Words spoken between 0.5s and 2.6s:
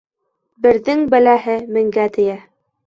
Берҙең бәләһе меңгә тейә.